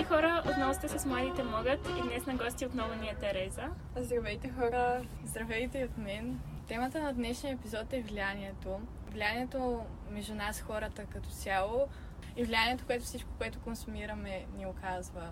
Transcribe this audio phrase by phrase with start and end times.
[0.00, 3.68] Хей хора, отново сте с Младите могат и днес на гости отново ни е Тереза.
[3.96, 6.40] Здравейте хора, здравейте от мен.
[6.68, 8.80] Темата на днешния епизод е влиянието.
[9.10, 11.88] Влиянието между нас хората като цяло
[12.36, 15.28] и влиянието, което всичко, което консумираме, ни оказва.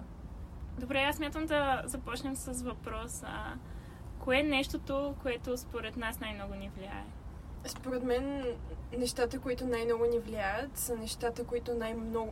[0.79, 3.29] Добре, аз мятам да започнем с въпроса.
[4.19, 7.05] Кое е нещото, което според нас най-много ни влияе?
[7.67, 8.45] Според мен
[8.99, 11.75] нещата, които най-много ни влияят, са нещата, които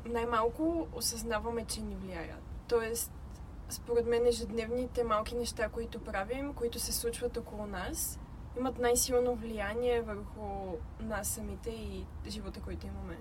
[0.06, 2.42] най-малко осъзнаваме, че ни влияят.
[2.68, 3.12] Тоест,
[3.68, 8.18] според мен ежедневните малки неща, които правим, които се случват около нас,
[8.58, 13.18] имат най-силно влияние върху нас самите и живота, който имаме.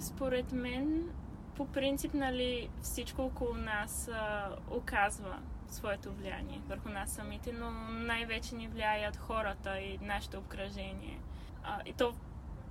[0.00, 1.10] Според мен,
[1.56, 5.38] по принцип, нали, всичко около нас а, оказва
[5.68, 11.20] своето влияние върху нас самите, но най-вече ни влияят хората и нашето обкръжение.
[11.68, 12.14] А, и то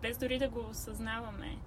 [0.01, 1.57] без дори да го осъзнаваме.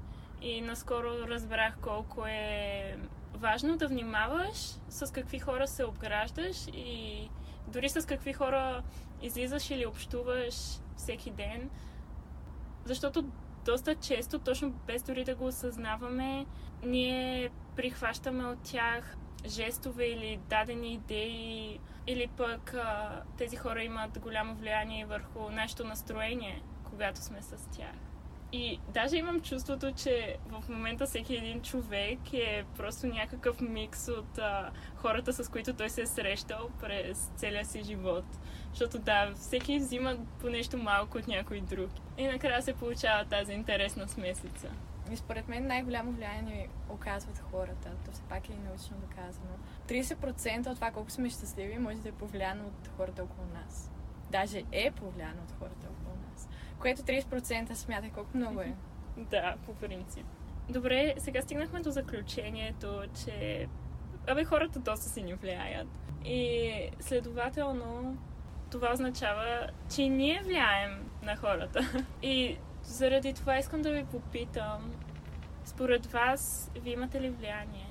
[0.43, 2.97] И наскоро разбрах колко е
[3.35, 4.57] важно да внимаваш
[4.89, 7.29] с какви хора се обграждаш и
[7.69, 8.83] дори с какви хора
[9.23, 10.55] излизаш или общуваш
[10.97, 11.71] всеки ден.
[12.85, 13.25] Защото
[13.65, 16.47] доста често, точно без дори да го осъзнаваме,
[16.85, 24.55] ние прихващаме от тях жестове или дадени идеи, или пък а, тези хора имат голямо
[24.55, 27.97] влияние върху нашето настроение, когато сме с тях.
[28.53, 34.39] И даже имам чувството, че в момента всеки един човек е просто някакъв микс от
[34.39, 38.25] а, хората, с които той се е срещал през целия си живот.
[38.71, 41.91] Защото да, всеки взима по нещо малко от някой друг.
[42.19, 44.71] И накрая се получава тази интересна смесица.
[45.13, 47.91] И според мен най-голямо влияние оказват хората.
[48.05, 49.51] То все пак е и научно доказано.
[49.89, 53.91] 30% от това колко сме щастливи може да е повлияно от хората около нас.
[54.31, 55.90] Даже е повлияно от хората.
[56.81, 58.75] Което 30% смята колко много е.
[59.17, 60.27] Да, по принцип.
[60.69, 63.67] Добре, сега стигнахме до заключението, че
[64.27, 65.89] абе хората доста си ни влияят.
[66.25, 68.19] И следователно
[68.71, 72.05] това означава, че ние влияем на хората.
[72.23, 74.93] И заради това искам да ви попитам,
[75.65, 77.87] според вас, ви имате ли влияние?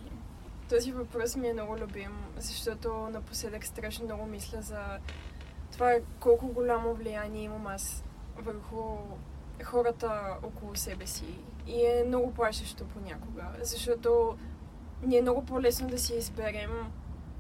[0.69, 4.99] Този въпрос ми е много любим, защото напоследък страшно много мисля за
[5.71, 8.03] това колко голямо влияние имам аз
[8.39, 8.97] върху
[9.63, 11.39] хората около себе си.
[11.67, 14.37] И е много плашещо понякога, защото
[15.03, 16.71] ни е много по-лесно да си изберем,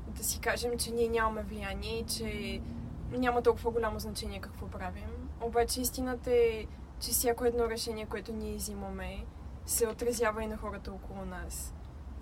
[0.07, 2.61] да си кажем, че ние нямаме влияние и че
[3.11, 5.29] няма толкова голямо значение какво правим.
[5.41, 6.65] Обаче истината е,
[6.99, 9.25] че всяко едно решение, което ние взимаме,
[9.65, 11.73] се отразява и на хората около нас.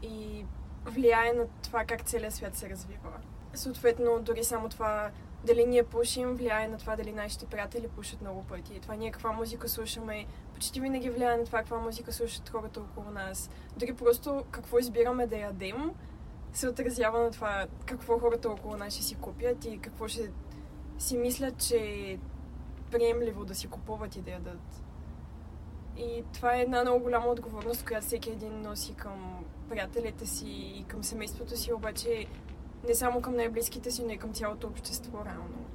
[0.01, 0.45] И
[0.85, 3.11] влияе на това как целият свят се развива.
[3.53, 5.11] Съответно, дори само това
[5.43, 8.79] дали ние пушим, влияе на това дали нашите приятели пушат много пъти.
[8.79, 13.11] Това ние каква музика слушаме, почти винаги влияе на това каква музика слушат хората около
[13.11, 13.49] нас.
[13.77, 15.91] Дори просто какво избираме да ядем,
[16.53, 20.31] се отразява на това какво хората около нас ще си купят и какво ще
[20.97, 22.17] си мислят, че е
[22.91, 24.81] приемливо да си купуват и да ядат.
[25.97, 30.85] И това е една много голяма отговорност, която всеки един носи към приятелите си и
[30.87, 32.25] към семейството си, обаче
[32.87, 35.65] не само към най-близките си, но и към цялото общество, реално.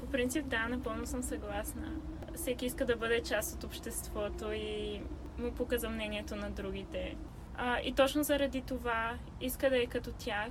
[0.00, 1.92] По принцип, да, напълно съм съгласна.
[2.34, 5.00] Всеки иска да бъде част от обществото и
[5.38, 7.16] му показа мнението на другите.
[7.56, 10.50] А, и точно заради това иска да е като тях.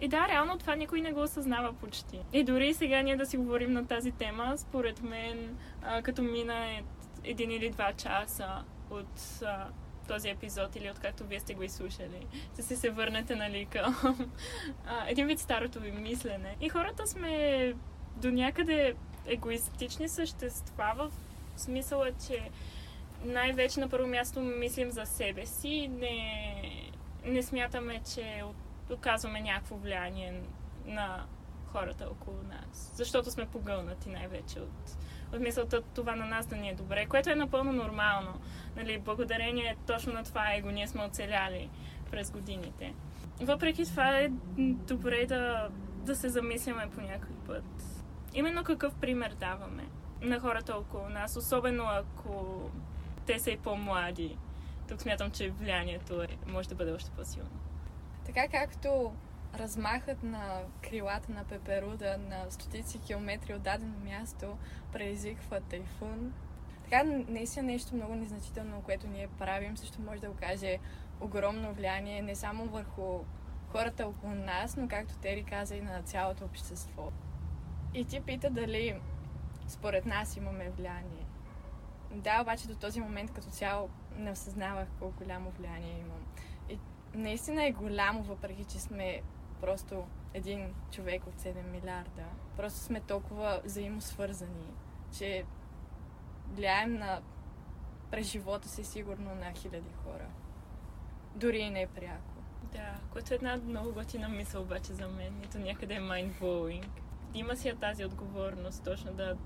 [0.00, 2.20] И да, реално това никой не го осъзнава почти.
[2.32, 6.82] И дори сега ние да си говорим на тази тема, според мен, а, като мина
[7.24, 9.66] един или два часа от а,
[10.08, 13.96] този епизод или откакто вие сте го изслушали, ще си се върнете, нали, към
[14.86, 16.56] а, един вид старото ви мислене.
[16.60, 17.74] И хората сме
[18.16, 18.94] до някъде
[19.26, 21.10] егоистични същества в
[21.56, 22.50] смисъла, че
[23.24, 26.88] най-вече на първо място мислим за себе си, не,
[27.24, 28.42] не смятаме, че
[28.90, 30.40] оказваме някакво влияние
[30.86, 31.26] на
[31.66, 32.92] хората около нас.
[32.94, 34.96] Защото сме погълнати най-вече от
[35.32, 38.40] от мисълта това на нас да ни е добре, което е напълно нормално.
[38.76, 41.70] Нали, благодарение точно на това его ние сме оцеляли
[42.10, 42.94] през годините.
[43.40, 44.28] Въпреки това е
[44.58, 47.64] добре да, да се замисляме по някой път.
[48.34, 49.84] Именно какъв пример даваме
[50.22, 52.60] на хората около нас, особено ако
[53.26, 54.38] те са и по-млади.
[54.88, 57.60] Тук смятам, че влиянието е, може да бъде още по-силно.
[58.26, 59.12] Така както
[59.58, 64.58] размахът на крилата на пеперуда на стотици километри от дадено място
[64.92, 66.32] предизвиква тайфун.
[66.84, 70.78] Така, наистина нещо много незначително, което ние правим, също може да окаже
[71.20, 73.24] огромно влияние не само върху
[73.68, 77.10] хората около нас, но както Тери каза и на цялото общество.
[77.94, 79.00] И ти пита дали
[79.68, 81.26] според нас имаме влияние.
[82.14, 86.26] Да, обаче до този момент като цяло не осъзнавах колко голямо влияние имам.
[86.70, 86.78] И
[87.14, 89.22] наистина е голямо, въпреки че сме
[89.62, 90.04] просто
[90.34, 92.24] един човек от 7 милиарда.
[92.56, 94.74] Просто сме толкова взаимосвързани,
[95.18, 95.44] че
[96.52, 97.22] влияем на
[98.10, 100.26] през живота си сигурно на хиляди хора.
[101.34, 102.32] Дори и не пряко.
[102.72, 105.38] Да, което е една много готина мисъл обаче за мен.
[105.40, 106.88] Нито някъде е mindblowing.
[107.34, 109.36] Има си тази отговорност, точно да,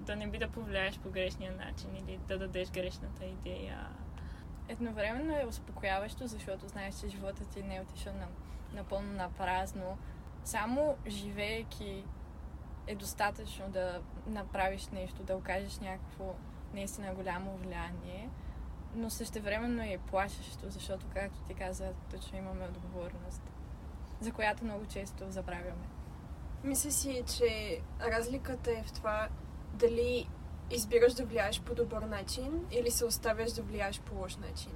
[0.00, 3.88] да не би да повлияеш по грешния начин или да дадеш грешната идея.
[4.68, 8.26] Едновременно е успокояващо, защото знаеш, че животът ти не е отишъл на,
[8.74, 9.98] напълно на празно.
[10.44, 12.04] Само живеейки
[12.86, 16.34] е достатъчно да направиш нещо, да окажеш някакво
[16.74, 18.30] наистина голямо влияние,
[18.94, 23.42] но същевременно е плашещо, защото, както ти каза, точно имаме отговорност,
[24.20, 25.88] за която много често забравяме.
[26.64, 29.28] Мисля си, че разликата е в това
[29.72, 30.28] дали
[30.70, 34.72] избираш да влияеш по добър начин или се оставяш да влияеш по лош начин.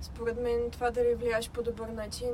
[0.00, 2.32] Според мен това дали влияеш по добър начин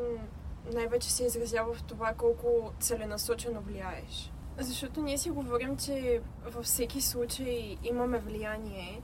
[0.75, 4.33] най-вече се изразява в това колко целенасочено влияеш.
[4.59, 9.03] Защото ние си говорим, че във всеки случай имаме влияние,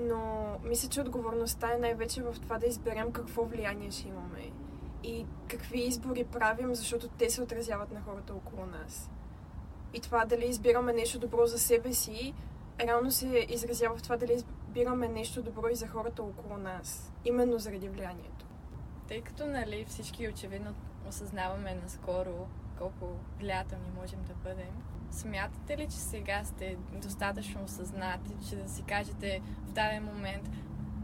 [0.00, 4.52] но мисля, че отговорността е най-вече в това да изберем какво влияние ще имаме
[5.02, 9.10] и какви избори правим, защото те се отразяват на хората около нас.
[9.94, 12.34] И това дали избираме нещо добро за себе си,
[12.80, 17.58] реално се изразява в това дали избираме нещо добро и за хората около нас, именно
[17.58, 18.46] заради влиянието.
[19.08, 20.74] Тъй като нали, всички очевидно
[21.08, 22.46] осъзнаваме наскоро
[22.78, 28.82] колко влиятелни можем да бъдем, смятате ли, че сега сте достатъчно осъзнати, че да си
[28.82, 30.48] кажете в даден момент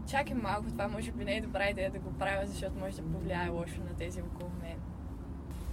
[0.07, 3.11] чакай малко, това може би не е добра идея да го правя, защото може да
[3.11, 4.79] повлияе лошо на тези около мен?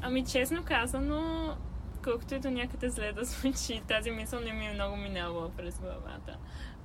[0.02, 1.50] Ами честно казано,
[2.04, 5.78] колкото и до някъде зле да звучи, тази мисъл не ми е много минала през
[5.78, 6.38] главата.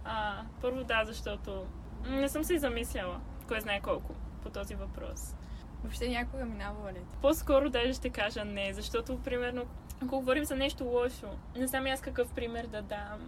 [0.03, 1.65] А, първо да, защото
[2.09, 4.13] не съм се замисляла, кой знае колко,
[4.44, 5.36] по този въпрос.
[5.85, 6.99] Въобще някога минава ли?
[7.21, 9.61] По-скоро даже ще кажа не, защото, примерно,
[10.03, 13.19] ако говорим за нещо лошо, не знам аз какъв пример да дам.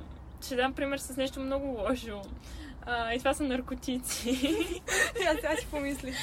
[0.42, 2.21] Ще дам пример с нещо много лошо.
[2.86, 4.30] А, и това са наркотици.
[5.30, 6.15] Аз сега си помислих.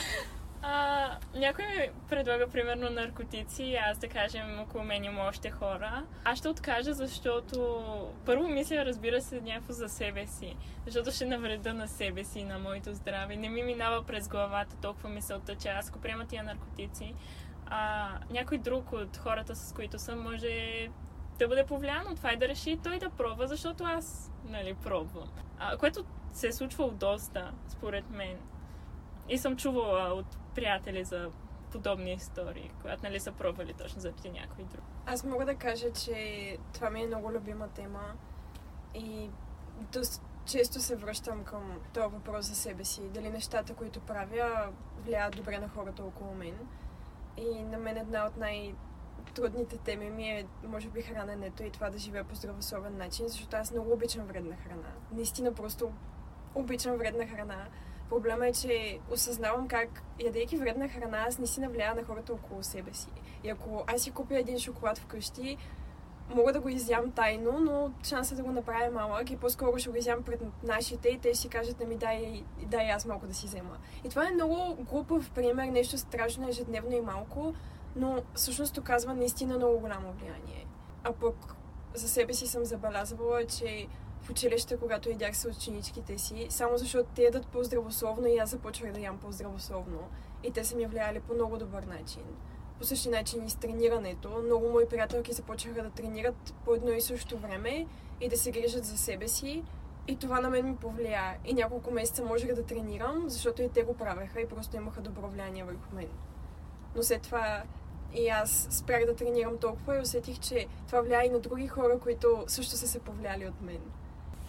[0.67, 6.05] А, някой ми предлага примерно наркотици аз да кажем около мен има още хора.
[6.25, 7.85] Аз ще откажа, защото
[8.27, 10.57] първо мисля, разбира се, някакво за себе си.
[10.87, 13.37] Защото ще навреда на себе си на моето здраве.
[13.37, 17.15] Не ми минава през главата толкова мисълта, че аз ако приема тия наркотици,
[17.67, 20.89] а, някой друг от хората, с които съм, може
[21.39, 25.29] да бъде повлиян от това и да реши той да пробва, защото аз, нали, пробвам.
[25.59, 28.39] А, което се е случвало доста, според мен.
[29.29, 31.31] И съм чувала от приятели за
[31.73, 34.85] подобни истории, когато нали са пробвали точно заради някой друг.
[35.07, 38.13] Аз мога да кажа, че това ми е много любима тема
[38.95, 39.31] и
[39.93, 43.03] доста често се връщам към този въпрос за себе си.
[43.09, 44.69] Дали нещата, които правя,
[45.05, 46.59] влияят добре на хората около мен.
[47.37, 48.75] И на мен една от най-
[49.35, 53.57] трудните теми ми е, може би, храненето и това да живея по здравословен начин, защото
[53.57, 54.89] аз много обичам вредна храна.
[55.13, 55.93] Наистина просто
[56.55, 57.67] обичам вредна храна.
[58.09, 62.63] Проблема е, че осъзнавам как, ядейки вредна храна, аз не си навлия на хората около
[62.63, 63.09] себе си.
[63.45, 65.57] И ако аз си купя един шоколад вкъщи,
[66.35, 69.91] мога да го изям тайно, но шансът да го направя е малък и по-скоро ще
[69.91, 73.35] го изям пред нашите и те ще си кажат, ми дай, дай аз малко да
[73.35, 73.79] си взема.
[74.05, 77.55] И това е много глупав пример, нещо страшно ежедневно и малко,
[77.97, 80.67] но всъщност оказва наистина много голямо влияние.
[81.05, 81.35] А пък
[81.95, 83.87] за себе си съм забелязала, че
[84.25, 88.93] в училище, когато ядях с ученичките си, само защото те ядат по-здравословно и аз започвах
[88.93, 90.09] да ям по-здравословно.
[90.43, 92.23] И те са ми влияли по много добър начин.
[92.79, 94.43] По същия начин и с тренирането.
[94.45, 97.87] Много мои приятелки започнаха да тренират по едно и също време
[98.21, 99.63] и да се грижат за себе си.
[100.09, 101.39] И това на мен ми повлия.
[101.45, 105.29] И няколко месеца можех да тренирам, защото и те го правеха и просто имаха добро
[105.29, 106.09] влияние върху мен.
[106.97, 107.63] Но след това
[108.15, 111.99] и аз спрях да тренирам толкова и усетих, че това влияе и на други хора,
[111.99, 113.81] които също са се повлияли от мен.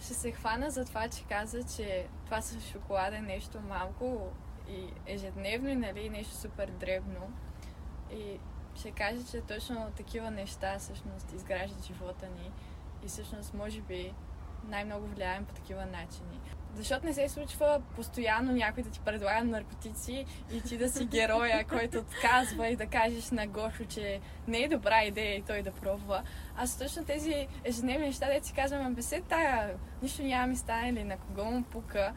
[0.06, 4.28] Ще се хвана за това, че каза, че това с шоколада е нещо малко
[4.68, 7.32] и ежедневно и нали, нещо супер дребно.
[8.12, 8.38] И
[8.74, 12.50] ще кажа, че точно такива неща всъщност изграждат живота ни
[13.04, 14.14] и всъщност може би
[14.68, 16.40] най-много влияем по такива начини.
[16.76, 21.64] Защото не се случва постоянно някой да ти предлага наркотици и ти да си героя,
[21.68, 25.72] който отказва и да кажеш на Гошо, че не е добра идея и той да
[25.72, 26.22] пробва.
[26.56, 31.04] Аз точно тези ежедневни неща, да си казвам, бе тая, нищо няма ми стане или
[31.04, 32.12] на кого му пука,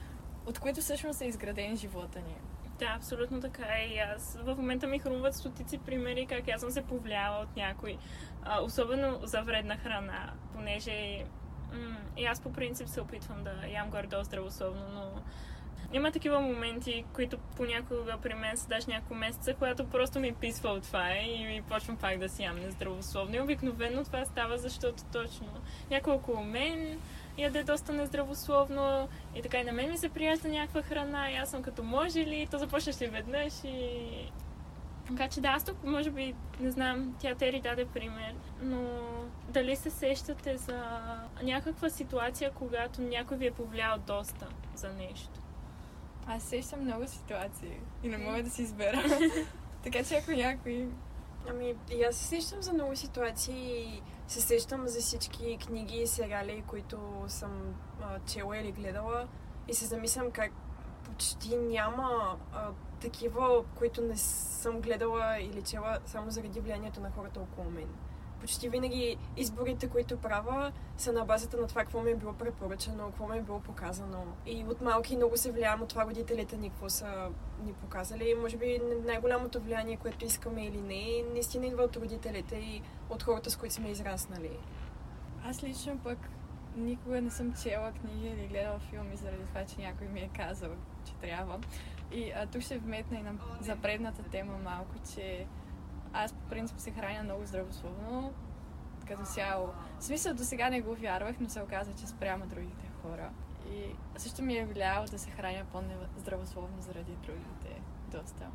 [0.46, 2.36] от които всъщност е изграден живота ни.
[2.80, 3.88] Да, абсолютно така е.
[3.94, 7.98] И аз в момента ми хрумват стотици примери как аз съм се повлияла от някой.
[8.44, 11.26] А, особено за вредна храна, понеже
[12.18, 15.12] и аз по принцип се опитвам да ям горе здравословно, но
[15.94, 20.70] има такива моменти, които понякога при мен са даже няколко месеца, когато просто ми писва
[20.70, 23.36] от това и, и почвам пак да си ям нездравословно.
[23.36, 25.48] И обикновено това става, защото точно
[25.92, 27.00] няколко мен
[27.38, 31.50] яде доста нездравословно и така и на мен ми се прияжда някаква храна и аз
[31.50, 34.32] съм като може ли, то започнеш ли веднъж и...
[35.10, 38.82] Така че да, аз тук може би, не знам, тя Тери даде пример, но
[39.50, 40.82] дали се сещате за
[41.44, 45.40] някаква ситуация, когато някой ви е повлиял доста за нещо?
[46.28, 49.04] Аз сещам много ситуации и не мога да си избера.
[49.84, 50.90] така че ако някой...
[51.50, 56.08] Ами, и аз се сещам за много ситуации и се сещам за всички книги и
[56.08, 59.28] сериали, които съм а, чела или гледала
[59.68, 60.52] и се замислям как
[61.10, 62.70] почти няма а,
[63.02, 67.90] такива, които не съм гледала или чела само заради влиянието на хората около мен
[68.40, 73.06] почти винаги изборите, които правя, са на базата на това, какво ми е било препоръчано,
[73.06, 74.26] какво ми е било показано.
[74.46, 77.30] И от малки много се влиявам от това родителите ни, какво са
[77.66, 78.36] ни показали.
[78.42, 83.52] Може би най-голямото влияние, което искаме или не, наистина идва от родителите и от хората,
[83.52, 84.60] с които сме израснали.
[85.46, 86.18] Аз лично пък
[86.78, 90.72] никога не съм чела книги или гледала филми заради това, че някой ми е казал,
[91.10, 91.60] че трябва.
[92.12, 93.76] И а, тук ще вметна и на, за
[94.32, 95.46] тема малко, че
[96.14, 98.34] аз по принцип се храня много здравословно,
[99.08, 99.70] като цяло.
[100.00, 103.30] В смисъл до сега не го вярвах, но се оказа, че спрямо другите хора.
[103.72, 108.48] И също ми е влияло да се храня по-здравословно заради другите доста.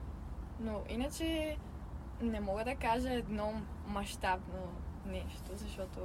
[0.60, 1.56] Но иначе
[2.20, 3.52] не мога да кажа едно
[3.86, 4.68] мащабно
[5.06, 6.00] нещо, защото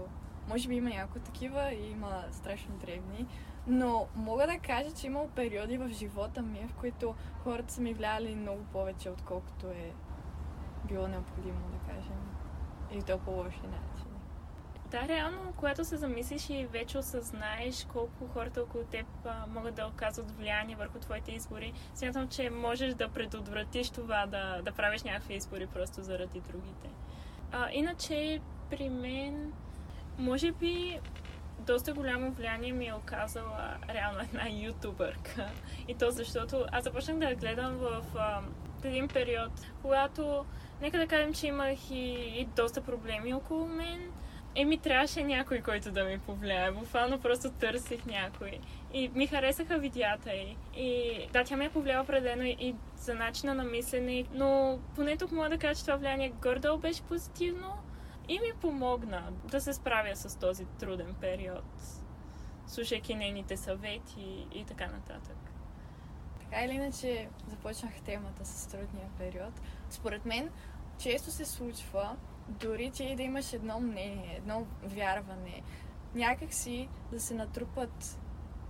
[0.48, 3.28] може би има някои такива и има страшно древни,
[3.70, 7.94] но мога да кажа, че имал периоди в живота ми, в които хората са ми
[7.94, 9.92] влияли много повече, отколкото е
[10.86, 12.20] било необходимо, да кажем.
[12.92, 14.10] И то по лоши начини.
[14.92, 19.88] Да, реално, когато се замислиш и вече осъзнаеш колко хората около теб а, могат да
[19.88, 25.34] оказват влияние върху твоите избори, смятам, че можеш да предотвратиш това да, да правиш някакви
[25.34, 26.90] избори просто заради другите.
[27.52, 29.54] А, иначе, при мен,
[30.18, 31.00] може би,
[31.74, 35.50] доста голямо влияние ми е оказала реално една ютубърка.
[35.88, 38.42] И то защото аз започнах да гледам в а,
[38.84, 40.46] един период, когато
[40.82, 41.96] Нека да кажем, че имах и,
[42.40, 44.12] и доста проблеми около мен.
[44.56, 46.72] Еми, трябваше някой, който да ми повлияе.
[46.72, 48.60] Буквално просто търсих някой.
[48.94, 50.56] И ми харесаха видеята й.
[50.78, 54.26] И да, тя ме е повлияла определено и за начина на мислене.
[54.34, 57.74] Но поне тук мога да кажа, че това влияние гордо беше позитивно.
[58.30, 61.66] И ми помогна да се справя с този труден период.
[62.68, 65.38] Слушайки нейните съвети и така нататък.
[66.40, 69.62] Така или иначе започнах темата с трудния период.
[69.90, 70.50] Според мен
[70.98, 72.18] често се случва,
[72.50, 75.62] дори ти да имаш едно мнение, едно вярване,
[76.16, 78.20] някак си да се натрупат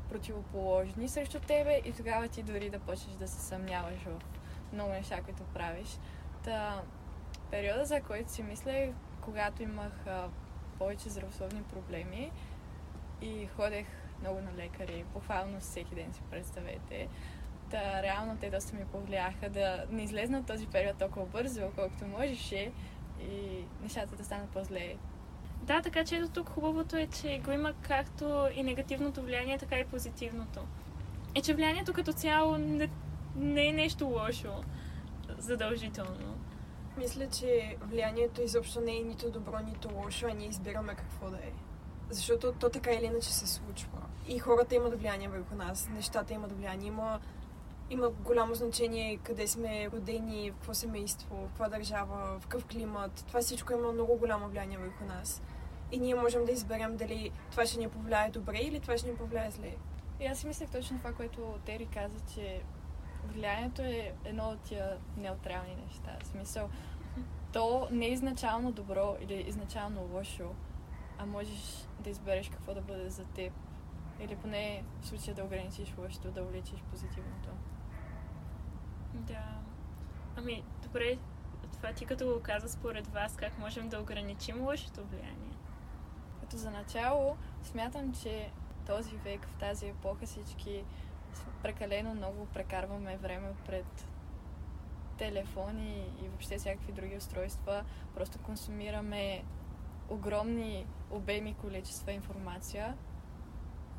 [0.10, 4.22] противоположни срещу тебе и тогава ти дори да почнеш да се съмняваш в
[4.74, 6.00] много неща, които правиш.
[6.44, 6.82] Та,
[7.52, 10.28] периода, за който си мисля, когато имах а,
[10.78, 12.32] повече здравословни проблеми
[13.22, 13.86] и ходех
[14.22, 17.08] много на лекари, буквално всеки ден си представете.
[17.72, 22.06] Та, реално те доста ми повлияха да не излезна от този период толкова бързо, колкото
[22.06, 22.72] можеше
[23.22, 24.96] и нещата да станат по-зле.
[25.64, 29.80] Да, така че ето тук хубавото е, че го има както и негативното влияние, така
[29.80, 30.60] и позитивното.
[31.36, 32.90] Е, че влиянието като цяло не,
[33.36, 34.64] не е нещо лошо,
[35.38, 36.39] задължително.
[37.00, 41.38] Мисля, че влиянието изобщо не е нито добро, нито лошо, а ние избираме какво да
[41.38, 41.52] е.
[42.10, 44.00] Защото то така или иначе се случва.
[44.28, 46.88] И хората имат влияние върху нас, нещата имат влияние.
[46.88, 47.20] Има
[47.90, 53.24] има голямо значение къде сме родени, в какво семейство, в каква държава, в какъв климат.
[53.28, 55.42] Това всичко има много голямо влияние върху нас.
[55.92, 59.16] И ние можем да изберем дали това ще ни повлияе добре или това ще ни
[59.16, 59.76] повлияе зле.
[60.20, 62.62] И аз си мислех точно това, което Тери каза, че
[63.28, 66.18] влиянието е едно от тия неутрални неща.
[66.24, 66.70] В смисъл,
[67.54, 70.56] то не е изначално добро или изначално лошо,
[71.18, 73.54] а можеш да избереш какво да бъде за теб.
[74.20, 77.50] Или поне в случая да ограничиш лошото, да увеличиш позитивното.
[79.14, 79.44] Да.
[80.38, 81.18] Ами, добре,
[81.72, 85.58] това ти като го каза според вас, как можем да ограничим лошото влияние?
[86.42, 88.52] Като за начало, смятам, че
[88.86, 90.84] този век, в тази епоха всички
[91.64, 94.09] прекалено много прекарваме време пред
[95.20, 97.84] телефони и въобще всякакви други устройства.
[98.16, 99.44] Просто консумираме
[100.10, 102.98] огромни обеми количества информация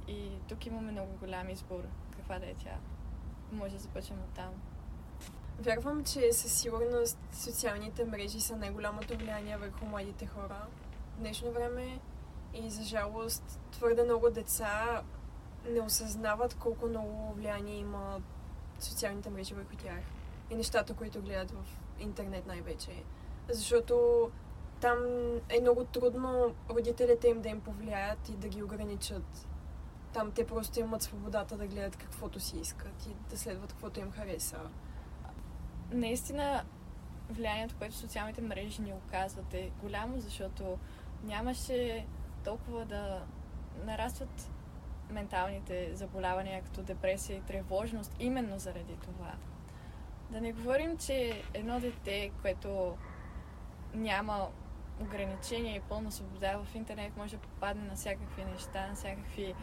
[0.09, 1.85] и тук имаме много голям избор
[2.17, 2.79] каква да е тя.
[3.53, 4.55] Може да започнем от там.
[5.61, 10.67] Вярвам, че със сигурност социалните мрежи са най-голямото влияние върху младите хора
[11.15, 12.01] в днешно време
[12.55, 15.03] и за жалост твърде много деца
[15.69, 18.21] не осъзнават колко много влияние има
[18.79, 20.01] социалните мрежи върху тях
[20.51, 21.65] и нещата, които гледат в
[22.01, 22.91] интернет най-вече.
[23.49, 24.31] Защото
[24.81, 24.99] там
[25.49, 29.47] е много трудно родителите им да им повлияят и да ги ограничат.
[30.13, 34.11] Там те просто имат свободата да гледат каквото си искат и да следват каквото им
[34.11, 34.61] хареса.
[35.91, 36.65] Наистина,
[37.31, 40.79] влиянието, което социалните мрежи ни оказват е голямо, защото
[41.25, 42.07] нямаше
[42.45, 43.23] толкова да
[43.85, 44.51] нарастват
[45.11, 49.33] менталните заболявания, като депресия и тревожност, именно заради това.
[50.31, 52.97] Да не говорим, че едно дете, което
[53.95, 54.49] няма
[55.01, 59.55] ограничения и пълна свобода в интернет, може да попадне на всякакви неща, на всякакви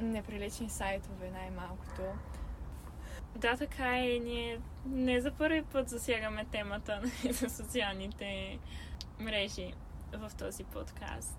[0.00, 2.02] неприлични сайтове, най-малкото.
[3.36, 4.18] Да, така е.
[4.18, 8.58] Ние не за първи път засягаме темата за социалните
[9.20, 9.72] мрежи
[10.12, 11.38] в този подкаст.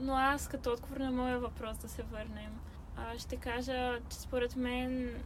[0.00, 2.60] Но аз, като отговор на моя въпрос да се върнем,
[3.18, 5.22] ще кажа, че според мен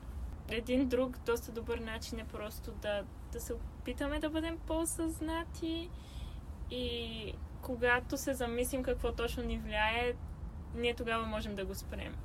[0.51, 5.91] един друг доста добър начин е просто да, да се опитаме да бъдем по-съзнати
[6.71, 10.15] и когато се замислим какво точно ни влияе,
[10.75, 12.17] ние тогава можем да го спрем.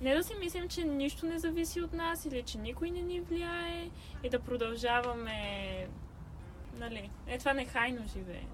[0.00, 3.20] Не да си мислим, че нищо не зависи от нас или че никой не ни
[3.20, 3.90] влияе
[4.24, 5.86] и да продължаваме,
[6.78, 8.46] нали, е това нехайно живее.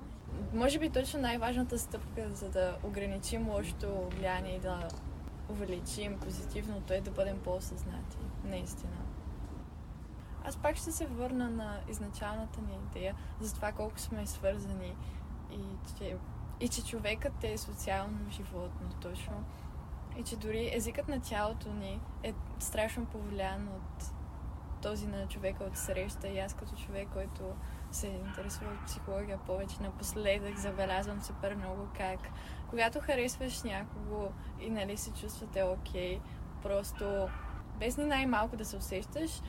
[0.53, 4.89] Може би точно най-важната стъпка, за да ограничим лошото влияние и да
[5.49, 8.19] увеличим позитивното е да бъдем по-осъзнати.
[8.45, 8.97] Наистина.
[10.45, 14.97] Аз пак ще се върна на изначалната ни идея за това колко сме свързани
[15.53, 15.61] и
[15.99, 16.17] че,
[16.61, 19.45] и че човекът е социално животно точно.
[20.19, 24.05] И че дори езикът на тялото ни е страшно повлиян от
[24.85, 27.43] този на човека от среща и аз като човек, който
[27.91, 32.21] се интересува от психология повече напоследък, забелязвам супер много как
[32.75, 34.29] когато харесваш някого
[34.61, 36.21] и нали се чувствате окей, okay,
[36.63, 37.29] просто
[37.79, 39.41] без ни най-малко да се усещаш,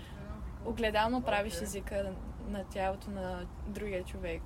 [0.66, 2.14] огледално правиш езика
[2.48, 4.42] на тялото на другия човек.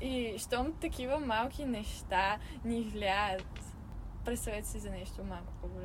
[0.00, 3.60] И щом такива малки неща ни влияят,
[4.24, 5.83] представете си за нещо малко по-голямо.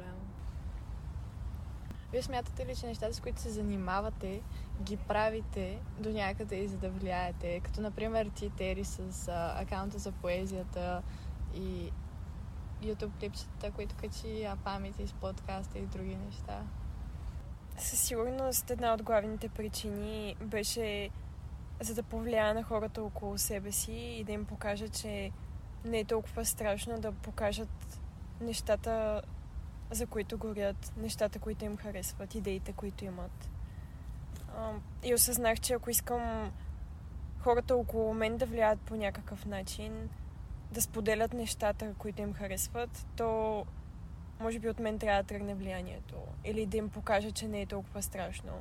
[2.12, 4.42] Вие смятате ли, че нещата, с които се занимавате,
[4.84, 7.60] ги правите до някъде и за да влияете?
[7.60, 11.02] Като, например, ти, Тери, с а, акаунта за поезията
[11.56, 11.92] и
[12.84, 16.62] YouTube клипчета, които качи, а памет с подкаста и други неща.
[17.78, 21.10] Със сигурност една от главните причини беше
[21.82, 25.32] за да повлия на хората около себе си и да им покажа, че
[25.86, 28.00] не е толкова страшно да покажат
[28.42, 29.22] нещата,
[29.92, 33.50] за които горят, нещата, които им харесват, идеите, които имат.
[35.04, 36.52] И осъзнах, че ако искам
[37.40, 40.10] хората около мен да влияят по някакъв начин,
[40.72, 43.66] да споделят нещата, които им харесват, то
[44.40, 46.16] може би от мен трябва да тръгне влиянието.
[46.46, 48.52] Или да им покажа, че не е толкова страшно.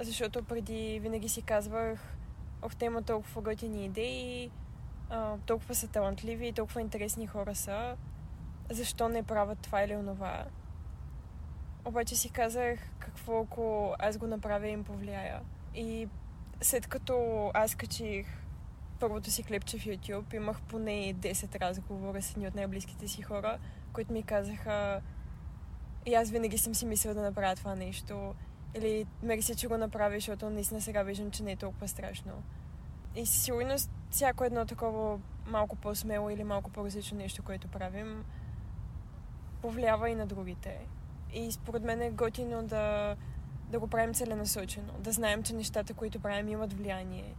[0.00, 2.16] Защото преди винаги си казвах,
[2.62, 4.50] ох, те има толкова готини идеи,
[5.46, 7.96] толкова са талантливи, толкова интересни хора са,
[8.70, 10.44] защо не правят това или онова.
[11.84, 15.40] Обаче си казах, какво ако аз го направя и им повлияя.
[15.74, 16.08] И
[16.60, 18.26] след като аз качих
[19.00, 23.58] първото си клипче в YouTube, имах поне 10 разговора с едни от най-близките си хора,
[23.92, 25.00] които ми казаха
[26.06, 28.34] и аз винаги съм си мислила да направя това нещо.
[28.74, 32.32] Или мери се, че го направи, защото наистина сега виждам, че не е толкова страшно.
[33.16, 38.24] И сигурност всяко едно такова малко по-смело или малко по-различно нещо, което правим,
[39.62, 40.80] повлиява и на другите.
[41.34, 43.16] И според мен е готино да,
[43.70, 44.92] да го правим целенасочено.
[44.98, 47.34] Да знаем, че нещата, които правим, имат влияние.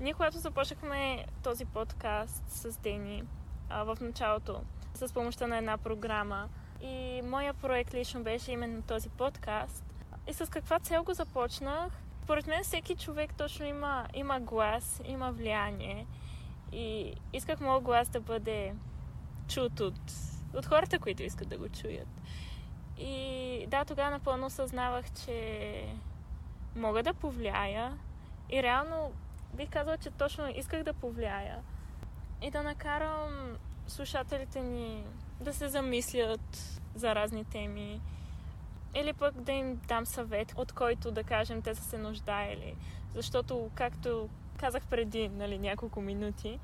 [0.00, 3.22] Ние, когато започнахме този подкаст с Дени
[3.68, 4.60] а, в началото,
[4.94, 6.48] с помощта на една програма,
[6.82, 9.84] и моя проект лично беше именно този подкаст.
[10.28, 11.92] И с каква цел го започнах?
[12.22, 16.06] Според мен всеки човек точно има, има глас, има влияние.
[16.72, 18.74] И исках моят глас да бъде
[19.48, 20.00] чут от,
[20.54, 22.08] от хората, които искат да го чуят.
[22.98, 25.84] И да, тогава напълно осъзнавах, че
[26.76, 27.98] мога да повлияя.
[28.50, 29.12] И реално
[29.54, 31.58] бих казала, че точно исках да повлияя.
[32.42, 35.04] И да накарам слушателите ни
[35.40, 38.00] да се замислят за разни теми.
[38.94, 42.74] Или пък да им дам съвет, от който да кажем те са се нуждаели.
[43.14, 46.58] Защото, както казах преди нали, няколко минути,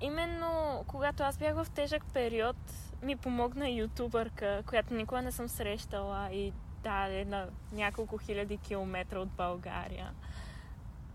[0.00, 2.56] именно когато аз бях в тежък период,
[3.02, 9.20] ми помогна ютубърка, която никога не съм срещала и да, е на няколко хиляди километра
[9.20, 10.10] от България.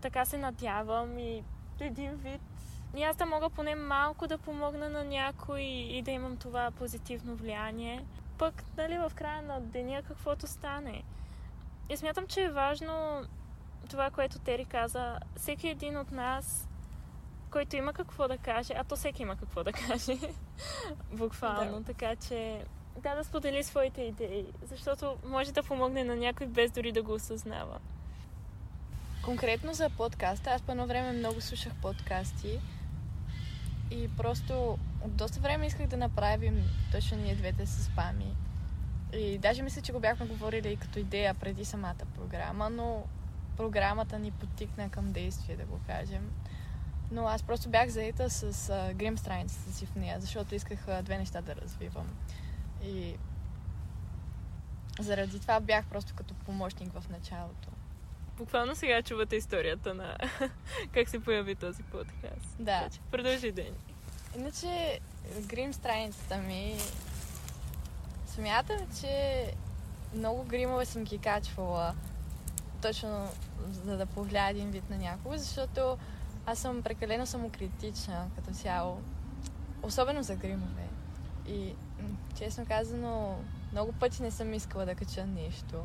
[0.00, 1.42] Така се надявам и
[1.80, 2.40] един вид
[2.96, 7.36] и аз да мога поне малко да помогна на някой и да имам това позитивно
[7.36, 8.04] влияние.
[8.38, 11.02] Пък, нали, в края на деня каквото стане.
[11.90, 13.24] И смятам, че е важно
[13.90, 15.18] това, което Тери каза.
[15.36, 16.65] Всеки един от нас,
[17.50, 20.18] който има какво да каже, а то всеки има какво да каже,
[21.12, 21.84] буквално, Да.
[21.84, 22.64] така че
[23.02, 27.12] да, да сподели своите идеи, защото може да помогне на някой без дори да го
[27.12, 27.78] осъзнава.
[29.24, 32.60] Конкретно за подкаста, аз по едно време много слушах подкасти
[33.90, 38.36] и просто от доста време исках да направим точно ние двете с Пами.
[39.12, 43.04] И даже мисля, че го бяхме говорили и като идея преди самата програма, но
[43.56, 46.30] програмата ни потикна към действие, да го кажем.
[47.10, 51.02] Но аз просто бях заета с а, грим страницата си в нея, защото исках а,
[51.02, 52.06] две неща да развивам.
[52.84, 53.14] И
[55.00, 57.68] заради това бях просто като помощник в началото.
[58.36, 60.16] Буквално сега чувате историята на
[60.94, 62.56] как се появи този подкаст.
[62.58, 62.78] Да.
[62.78, 63.74] Така че Продължи ден.
[64.36, 65.00] Иначе,
[65.40, 66.76] грим страницата ми,
[68.26, 69.44] смятам, че
[70.14, 71.94] много гримове съм ги качвала
[72.82, 73.28] точно
[73.84, 75.98] за да повлия един вид на някого, защото
[76.46, 79.00] аз съм прекалено самокритична като цяло,
[79.82, 80.88] особено за гримове.
[81.46, 81.74] И
[82.38, 83.38] честно казано,
[83.72, 85.84] много пъти не съм искала да кача нещо,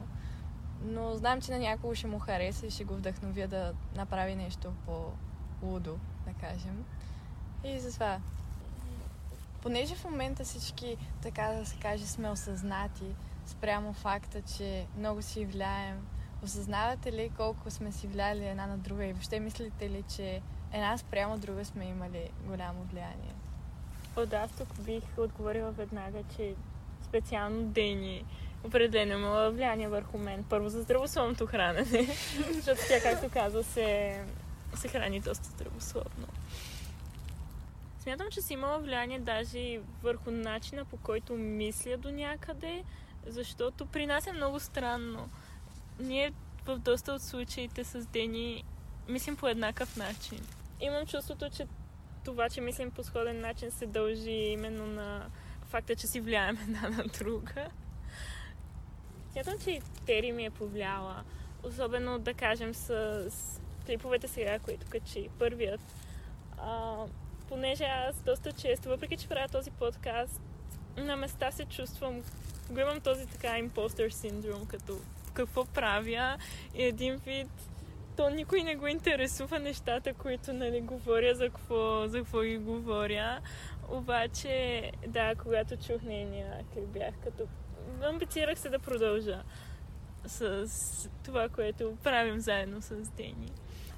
[0.83, 4.73] но знам, че на някого ще му хареса и ще го вдъхновя да направи нещо
[4.85, 6.85] по-лудо, да кажем.
[7.63, 8.19] И затова.
[9.61, 15.45] Понеже в момента всички, така да се каже, сме осъзнати спрямо факта, че много си
[15.45, 16.07] влияем,
[16.43, 20.41] осъзнавате ли колко сме си влияли една на друга и въобще мислите ли, че
[20.73, 23.33] една спрямо друга сме имали голямо влияние?
[24.17, 26.55] О, да, аз тук бих отговорила веднага, че
[27.01, 28.25] специално Дени
[28.63, 30.43] определено има влияние върху мен.
[30.49, 32.07] Първо за здравословното хранене,
[32.53, 34.19] защото тя, както каза, се,
[34.75, 36.27] се храни доста здравословно.
[37.99, 42.83] Смятам, че си имала влияние даже и върху начина по който мисля до някъде,
[43.27, 45.29] защото при нас е много странно.
[46.01, 46.31] Ние
[46.65, 48.63] в доста от случаите с Дени
[49.09, 50.39] мислим по еднакъв начин.
[50.81, 51.67] Имам чувството, че
[52.25, 55.29] това, че мислим по сходен начин, се дължи именно на
[55.63, 57.67] факта, че си влияем една на друга.
[59.31, 61.23] Смятам, че и Тери ми е повлияла.
[61.63, 63.29] Особено, да кажем, с,
[63.85, 65.29] клиповете сега, които качи.
[65.39, 65.81] Първият.
[66.57, 67.05] А,
[67.47, 70.41] понеже аз доста често, въпреки че правя този подкаст,
[70.97, 72.21] на места се чувствам,
[72.69, 74.97] го имам този така импостър синдром, като
[75.33, 76.37] какво правя
[76.75, 77.47] и един вид
[78.17, 83.39] то никой не го интересува нещата, които нали, говоря, за какво, за какво ги говоря.
[83.89, 87.47] Обаче, да, когато чух нейния клип, бях като...
[88.03, 89.43] Амбицирах се да продължа
[90.25, 93.51] с това, което правим заедно с Дени.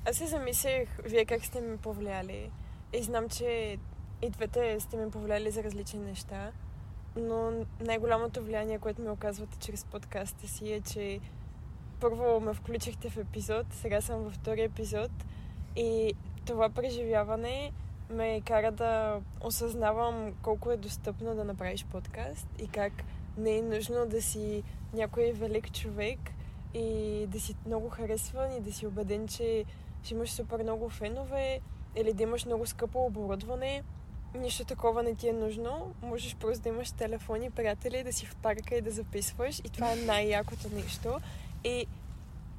[0.06, 2.52] Аз се замислих, вие как сте ми повлияли.
[2.93, 3.78] И знам, че
[4.22, 6.52] и двете сте ми повлияли за различни неща.
[7.15, 11.19] Но най-голямото влияние, което ми оказвате чрез подкаста си е, че
[11.99, 15.12] първо ме включихте в епизод, сега съм във втори епизод
[15.76, 16.13] и
[16.45, 17.71] това преживяване
[18.10, 22.93] ме кара да осъзнавам колко е достъпно да направиш подкаст и как
[23.38, 26.19] не е нужно да си някой велик човек
[26.73, 29.65] и да си много харесван и да си убеден, че
[30.04, 31.60] ще имаш супер много фенове
[31.95, 33.84] или да имаш много скъпо оборудване.
[34.36, 35.93] Нищо такова не ти е нужно.
[36.02, 39.60] Можеш просто да имаш телефони, приятели, да си в парка и да записваш.
[39.60, 41.19] И това е най-якото нещо.
[41.63, 41.88] И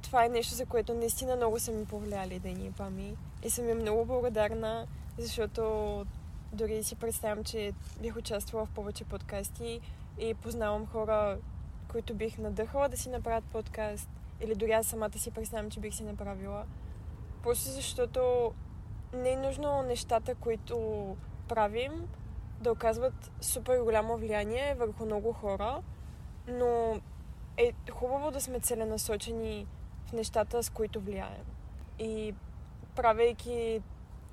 [0.01, 3.17] това е нещо, за което наистина много са ми повлияли да ни пами.
[3.43, 6.05] И съм им много благодарна, защото
[6.53, 9.79] дори си представям, че бих участвала в повече подкасти
[10.19, 11.37] и познавам хора,
[11.91, 14.09] които бих надъхала да си направят подкаст.
[14.41, 16.65] Или дори аз самата си представям, че бих си направила.
[17.43, 18.51] Просто защото
[19.13, 21.07] не е нужно нещата, които
[21.47, 22.07] правим,
[22.61, 25.81] да оказват супер голямо влияние върху много хора,
[26.47, 27.01] но
[27.57, 29.67] е хубаво да сме целенасочени
[30.07, 31.45] в нещата, с които влияем.
[31.99, 32.33] И
[32.95, 33.81] правейки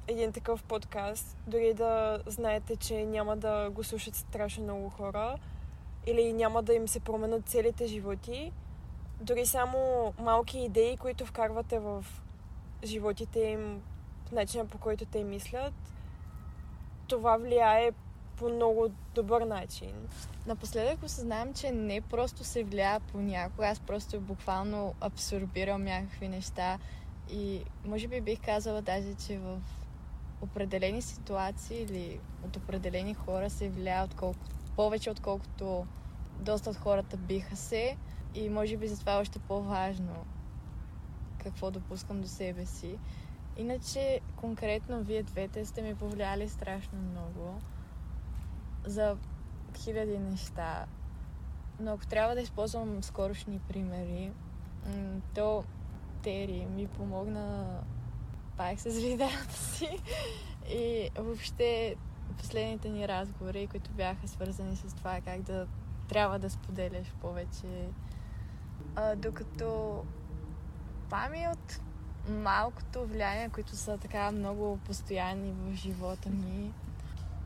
[0.09, 5.39] един такъв подкаст, дори да знаете, че няма да го слушат страшно много хора
[6.07, 8.53] или няма да им се променят целите животи,
[9.21, 12.05] дори само малки идеи, които вкарвате в
[12.85, 13.83] животите им,
[14.25, 15.92] в начина по който те мислят,
[17.13, 17.93] това влияе
[18.37, 19.93] по много добър начин.
[20.47, 26.79] Напоследък осъзнавам, че не просто се влияе по някой, аз просто буквално абсорбирам някакви неща
[27.31, 29.61] и може би бих казала даже, че в
[30.41, 34.41] определени ситуации или от определени хора се влияе отколко,
[34.77, 35.87] повече отколкото
[36.41, 37.97] доста от хората биха се
[38.35, 40.27] и може би затова е още по-важно
[41.43, 42.99] какво допускам до себе си.
[43.57, 47.61] Иначе, конкретно, вие двете сте ми повлияли страшно много
[48.85, 49.17] за
[49.77, 50.87] хиляди неща.
[51.81, 54.33] Но ако трябва да използвам скорошни примери,
[55.35, 55.65] то
[56.23, 57.79] Тери ми помогна
[58.57, 59.99] пак с видеята си
[60.69, 61.97] и въобще
[62.39, 65.67] последните ни разговори, които бяха свързани с това как да
[66.09, 67.89] трябва да споделяш повече.
[68.97, 70.03] А, докато
[71.11, 71.81] пами от
[72.29, 76.73] малкото влияние, които са така много постоянни в живота ми.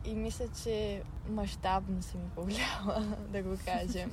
[0.05, 4.11] И мисля, че мащабно си ми повлияла, да го кажем.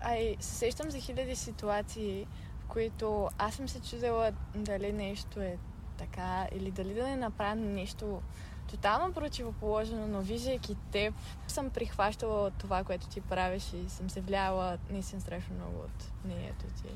[0.00, 2.26] А се сещам за хиляди ситуации,
[2.60, 5.58] в които аз съм се чудела дали нещо е
[5.98, 8.22] така или дали да не направя нещо
[8.70, 11.14] тотално противоположено, но виждайки теб,
[11.48, 16.66] съм прихващала това, което ти правиш и съм се влияла наистина страшно много от мнението
[16.66, 16.88] ти.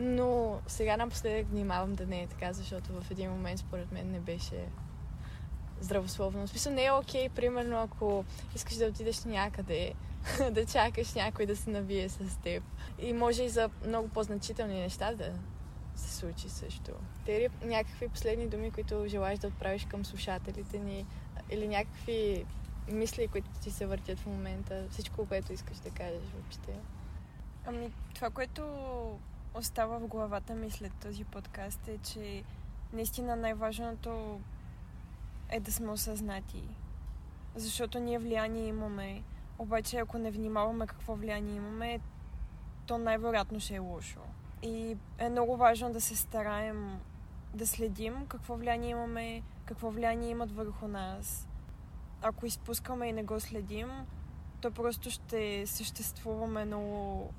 [0.00, 4.20] Но сега напоследък внимавам да не е така, защото в един момент според мен не
[4.20, 4.64] беше
[5.80, 6.48] здравословно.
[6.48, 9.94] Смисъл не е окей, примерно, ако искаш да отидеш някъде,
[10.50, 12.62] да чакаш някой да се навие с теб.
[12.98, 15.32] И може и за много по-значителни неща да
[16.00, 16.92] се случи също.
[17.26, 21.06] Тери някакви последни думи, които желаеш да отправиш към слушателите ни
[21.50, 22.44] или някакви
[22.88, 26.74] мисли, които ти се въртят в момента, всичко, което искаш да кажеш въобще.
[27.66, 28.62] Ами, това, което
[29.54, 32.42] остава в главата ми след този подкаст е, че
[32.92, 34.40] наистина най-важното
[35.48, 36.62] е да сме осъзнати.
[37.54, 39.22] Защото ние влияние имаме.
[39.58, 42.00] Обаче, ако не внимаваме какво влияние имаме,
[42.86, 44.20] то най-вероятно ще е лошо.
[44.62, 47.00] И е много важно да се стараем
[47.54, 51.48] да следим какво влияние имаме, какво влияние имат върху нас.
[52.22, 53.88] Ако изпускаме и не го следим,
[54.60, 57.30] то просто ще съществуваме много,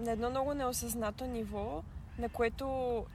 [0.00, 1.82] на едно много неосъзнато ниво,
[2.18, 3.06] на което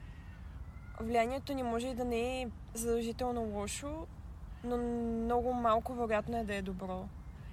[1.00, 4.06] влиянието ни може и да не е задължително лошо,
[4.64, 7.08] но много малко вероятно е да е добро.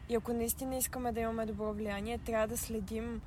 [0.09, 3.21] И ако наистина искаме да имаме добро влияние, трябва да следим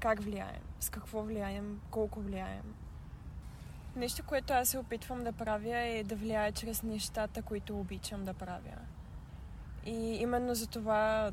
[0.00, 2.74] как влияем, с какво влияем, колко влияем.
[3.96, 8.34] Нещо, което аз се опитвам да правя е да влияя чрез нещата, които обичам да
[8.34, 8.78] правя.
[9.86, 11.32] И именно за това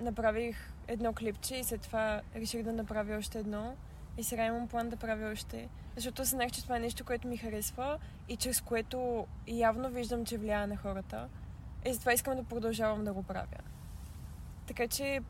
[0.00, 3.76] направих едно клипче и след това реших да направя още едно.
[4.18, 5.68] И сега имам план да правя още.
[5.96, 7.98] Защото знаех, че това е нещо, което ми харесва
[8.28, 11.28] и чрез което явно виждам, че влияе на хората.
[11.86, 13.58] И затова искам да продължавам да го правя.
[14.66, 15.20] Така че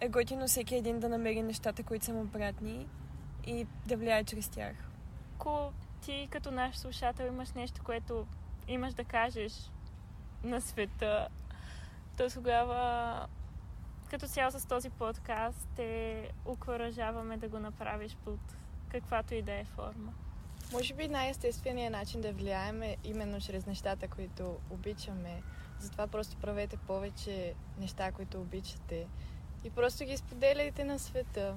[0.00, 2.86] е готино всеки един да намери нещата, които са му приятни
[3.46, 4.76] и да влияе чрез тях.
[5.34, 8.26] Ако ти като наш слушател имаш нещо, което
[8.68, 9.70] имаш да кажеш
[10.44, 11.28] на света,
[12.16, 13.26] то тогава
[14.10, 18.40] като цяло с този подкаст те окоръжаваме да го направиш под
[18.88, 20.12] каквато и да е форма.
[20.72, 25.42] Може би най-естественият начин да влияем е именно чрез нещата, които обичаме.
[25.78, 29.06] Затова просто правете повече неща, които обичате.
[29.64, 31.54] И просто ги споделяйте на света.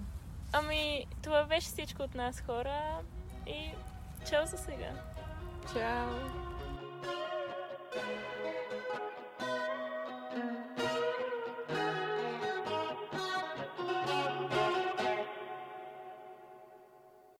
[0.54, 3.00] Ами, това беше всичко от нас, хора.
[3.48, 3.72] И
[4.30, 4.92] чао за сега.
[5.74, 6.42] Чао!